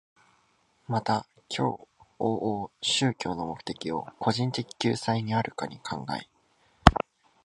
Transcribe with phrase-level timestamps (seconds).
[0.87, 6.27] また今日往々宗教の目的を個人的救済にあるかに考え、